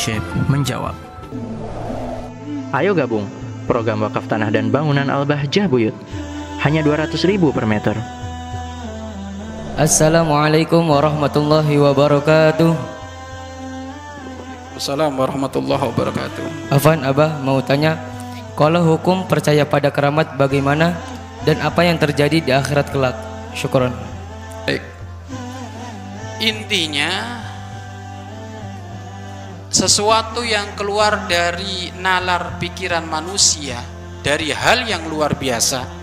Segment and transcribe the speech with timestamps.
[0.00, 0.96] Syekh menjawab.
[2.72, 3.28] Ayo gabung
[3.68, 5.92] program wakaf tanah dan bangunan Al-Bahjah Buyut.
[6.64, 7.92] Hanya 200 ribu per meter.
[9.76, 12.72] Assalamualaikum warahmatullahi wabarakatuh.
[14.80, 16.72] Assalamualaikum warahmatullahi wabarakatuh.
[16.72, 18.00] Afan Abah mau tanya,
[18.56, 20.96] kalau hukum percaya pada keramat bagaimana
[21.44, 23.16] dan apa yang terjadi di akhirat kelak?
[23.52, 23.92] Syukron.
[24.64, 24.80] Baik.
[26.40, 27.44] Intinya
[29.70, 33.78] sesuatu yang keluar dari nalar pikiran manusia
[34.20, 36.00] dari hal yang luar biasa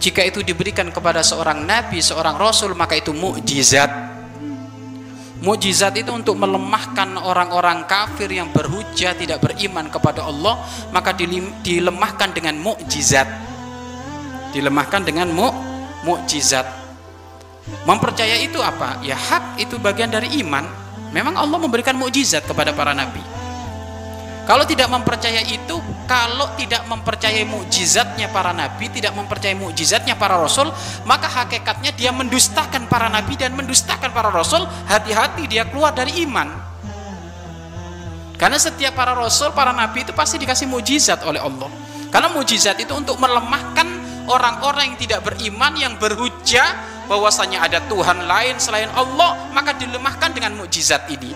[0.00, 3.92] jika itu diberikan kepada seorang nabi, seorang rasul maka itu mukjizat.
[5.44, 10.56] Mukjizat itu untuk melemahkan orang-orang kafir yang berhujah tidak beriman kepada Allah,
[10.88, 11.12] maka
[11.60, 13.28] dilemahkan dengan mukjizat.
[14.56, 15.52] Dilemahkan dengan mu
[16.08, 16.64] mukjizat.
[17.84, 19.04] Mempercaya itu apa?
[19.04, 20.64] Ya hak itu bagian dari iman.
[21.10, 23.22] Memang Allah memberikan mukjizat kepada para nabi.
[24.50, 25.78] Kalau tidak mempercaya itu,
[26.10, 30.74] kalau tidak mempercayai mukjizatnya para nabi, tidak mempercayai mukjizatnya para rasul,
[31.06, 34.66] maka hakikatnya dia mendustakan para nabi dan mendustakan para rasul.
[34.90, 36.50] Hati-hati dia keluar dari iman.
[38.34, 41.70] Karena setiap para rasul, para nabi itu pasti dikasih mukjizat oleh Allah.
[42.10, 43.86] Karena mukjizat itu untuk melemahkan
[44.26, 46.74] orang-orang yang tidak beriman yang berhujah
[47.10, 51.34] bahwasanya ada Tuhan lain selain Allah, maka dilemahkan dengan mukjizat ini.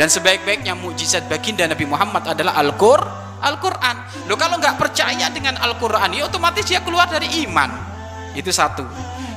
[0.00, 3.04] Dan sebaik-baiknya mukjizat baginda Nabi Muhammad adalah Al-Qur,
[3.44, 4.24] Al-Quran.
[4.24, 7.68] Lo kalau nggak percaya dengan Al-Quran, ya otomatis dia keluar dari iman.
[8.32, 8.88] Itu satu.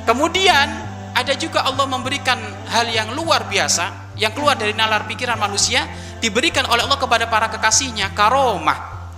[0.08, 0.66] Kemudian
[1.12, 2.40] ada juga Allah memberikan
[2.72, 5.84] hal yang luar biasa yang keluar dari nalar pikiran manusia
[6.22, 9.12] diberikan oleh Allah kepada para kekasihnya karomah.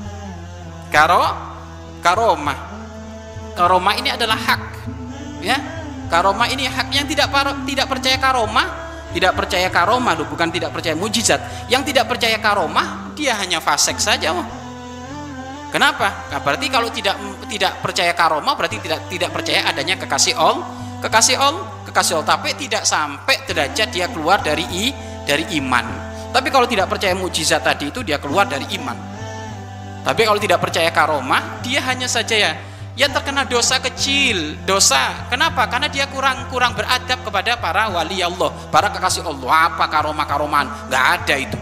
[0.91, 1.25] Karo,
[2.03, 2.59] karomah.
[3.55, 4.63] Karomah ini adalah hak,
[5.47, 5.86] ya.
[6.07, 7.31] Karomah ini hak yang tidak
[7.67, 11.41] tidak percaya karomah tidak percaya karomah loh, bukan tidak percaya mujizat.
[11.73, 14.29] Yang tidak percaya karomah, dia hanya fasek saja.
[15.73, 16.29] Kenapa?
[16.29, 17.17] Nah, berarti kalau tidak
[17.49, 20.69] tidak percaya karomah berarti tidak tidak percaya adanya kekasih Allah,
[21.01, 22.29] kekasih Allah, kekasih Allah.
[22.29, 24.93] Tapi tidak sampai derajat dia keluar dari i
[25.25, 25.85] dari iman.
[26.37, 29.17] Tapi kalau tidak percaya mujizat tadi itu dia keluar dari iman.
[30.05, 32.53] Tapi kalau tidak percaya karomah, dia hanya saja ya
[32.97, 35.29] yang terkena dosa kecil dosa.
[35.29, 35.69] Kenapa?
[35.69, 38.49] Karena dia kurang kurang beradab kepada para wali Allah.
[38.73, 39.69] Para kekasih Allah.
[39.69, 41.59] Apa karomah karoman nggak ada itu.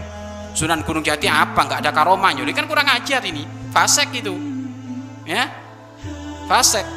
[0.55, 1.67] Sunan Gunung Jati apa?
[1.67, 3.43] Nggak ada karomahnya ini kan kurang ajar ini.
[3.75, 4.31] Fasek itu.
[5.27, 5.51] Ya?
[6.47, 6.87] Fasek.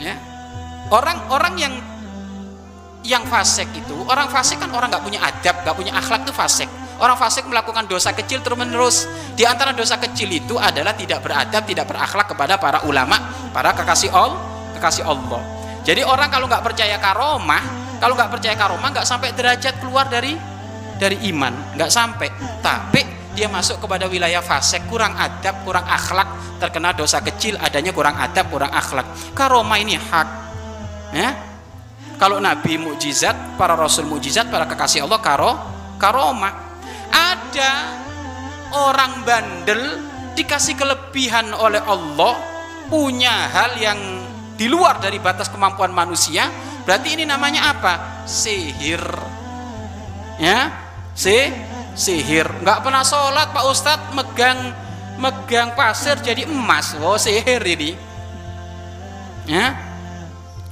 [0.00, 0.16] Ya?
[0.88, 1.74] Orang-orang yang
[3.06, 6.66] yang fasek itu orang fasek kan orang nggak punya adab nggak punya akhlak itu fasek
[6.96, 9.04] Orang fasik melakukan dosa kecil terus menerus.
[9.36, 13.20] Di antara dosa kecil itu adalah tidak beradab, tidak berakhlak kepada para ulama,
[13.52, 14.40] para kekasih Allah,
[14.80, 15.40] kekasih Allah.
[15.84, 17.62] Jadi orang kalau nggak percaya karomah,
[18.00, 20.34] kalau nggak percaya karomah nggak sampai derajat keluar dari
[20.96, 22.32] dari iman, nggak sampai.
[22.64, 23.00] Tapi
[23.36, 28.48] dia masuk kepada wilayah fasik, kurang adab, kurang akhlak, terkena dosa kecil, adanya kurang adab,
[28.48, 29.04] kurang akhlak.
[29.36, 30.28] Karomah ini hak.
[31.12, 31.36] Ya.
[32.16, 35.52] Kalau nabi mukjizat, para rasul mukjizat, para kekasih Allah karo
[36.00, 36.65] karomah
[37.10, 37.72] ada
[38.74, 39.82] orang bandel
[40.36, 42.36] dikasih kelebihan oleh Allah
[42.86, 43.98] punya hal yang
[44.56, 46.48] di luar dari batas kemampuan manusia.
[46.86, 48.24] Berarti ini namanya apa?
[48.28, 49.02] Sihir.
[50.38, 50.70] Ya?
[51.16, 51.34] Si
[51.96, 52.46] sihir.
[52.60, 54.58] Nggak pernah sholat pak ustadz megang
[55.16, 56.94] megang pasir jadi emas.
[57.00, 57.96] Oh sihir ini.
[59.48, 59.74] Ya?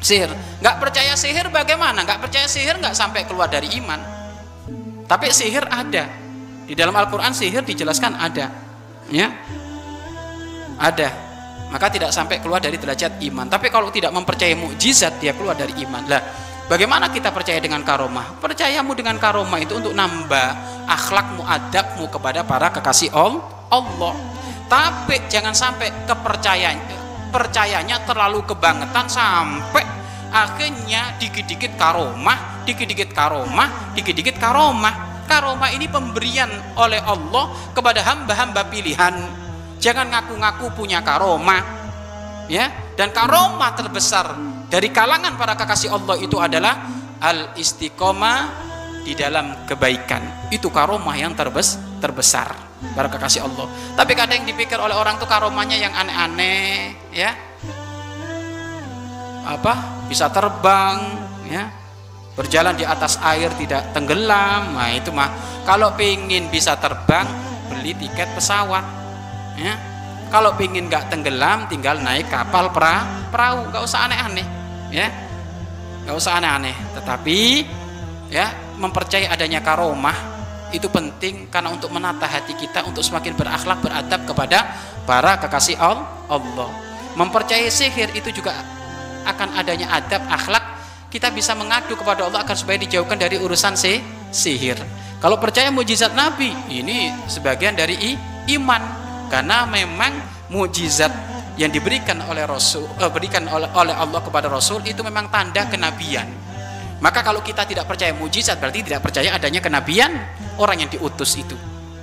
[0.05, 0.31] Sihir.
[0.61, 2.05] Nggak percaya sihir bagaimana?
[2.05, 4.01] Nggak percaya sihir nggak sampai keluar dari iman.
[5.05, 6.24] Tapi sihir ada
[6.65, 8.49] di dalam Al-Quran sihir dijelaskan ada.
[9.13, 9.29] Ya.
[10.81, 11.09] Ada.
[11.69, 13.47] Maka tidak sampai keluar dari derajat iman.
[13.51, 16.09] Tapi kalau tidak mempercayai mukjizat dia keluar dari iman.
[16.09, 16.23] Lah,
[16.71, 18.41] bagaimana kita percaya dengan karomah?
[18.41, 20.49] Percayamu dengan karomah itu untuk nambah
[20.89, 24.15] akhlakmu, adabmu kepada para kekasih Allah.
[24.65, 27.05] Tapi jangan sampai kepercayaan
[27.35, 29.83] percayanya terlalu kebangetan sampai
[30.31, 36.47] akhirnya dikit-dikit karomah, dikit-dikit karomah, dikit-dikit karomah karomah ini pemberian
[36.79, 39.15] oleh Allah kepada hamba-hamba pilihan.
[39.83, 41.63] Jangan ngaku-ngaku punya karomah
[42.47, 42.71] ya.
[42.95, 44.39] Dan karomah terbesar
[44.71, 46.87] dari kalangan para kekasih Allah itu adalah
[47.19, 48.63] al istiqomah
[49.03, 50.51] di dalam kebaikan.
[50.55, 52.55] Itu karomah yang terbes terbesar
[52.95, 53.67] para kekasih Allah.
[53.99, 57.35] Tapi kadang yang dipikir oleh orang tuh karomahnya yang aneh-aneh ya.
[59.45, 60.07] Apa?
[60.07, 61.03] Bisa terbang
[61.51, 61.84] ya
[62.35, 64.75] berjalan di atas air tidak tenggelam.
[64.75, 65.63] Nah itu mah.
[65.65, 67.25] Kalau pingin bisa terbang
[67.71, 68.85] beli tiket pesawat
[69.57, 69.75] ya.
[70.29, 73.71] Kalau pingin nggak tenggelam tinggal naik kapal pra, perahu.
[73.71, 74.47] Nggak usah aneh-aneh
[74.91, 75.09] ya.
[76.05, 76.75] Nggak usah aneh-aneh.
[76.99, 77.39] Tetapi
[78.35, 80.35] ya mempercayai adanya karomah
[80.75, 84.59] itu penting karena untuk menata hati kita untuk semakin berakhlak beradab kepada
[85.07, 86.71] para kekasih Allah.
[87.15, 88.59] Mempercayai sihir itu juga
[89.23, 90.74] akan adanya adab akhlak
[91.15, 94.03] kita bisa mengadu kepada Allah agar supaya dijauhkan dari urusan si
[94.35, 94.75] sihir.
[95.23, 98.11] Kalau percaya mujizat Nabi, ini sebagian dari i,
[98.59, 98.83] iman
[99.31, 100.11] karena memang
[100.51, 101.15] mujizat
[101.55, 106.27] yang diberikan oleh Rasul, eh, berikan oleh, oleh Allah kepada Rasul itu memang tanda kenabian.
[106.99, 110.11] Maka kalau kita tidak percaya mujizat berarti tidak percaya adanya kenabian
[110.59, 111.55] orang yang diutus itu.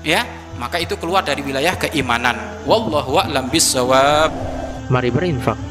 [0.08, 0.24] Ya,
[0.56, 2.64] maka itu keluar dari wilayah keimanan.
[2.64, 4.32] Wallahu a'lam bissawab.
[4.88, 5.71] Mari berinfak